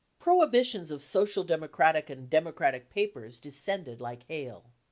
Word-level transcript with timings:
Prohibitions 0.17 0.89
of 0.89 1.03
Social 1.03 1.43
Democratic 1.43 2.09
and 2.09 2.27
Democratic 2.27 2.89
papers 2.89 3.39
descended 3.39 4.01
like 4.01 4.23
hail. 4.27 4.65